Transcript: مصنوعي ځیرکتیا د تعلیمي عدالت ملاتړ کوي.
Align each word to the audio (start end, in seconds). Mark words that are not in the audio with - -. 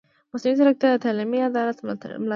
مصنوعي 0.33 0.55
ځیرکتیا 0.59 0.89
د 0.91 0.97
تعلیمي 1.05 1.39
عدالت 1.49 1.77
ملاتړ 1.81 2.09
کوي. 2.15 2.29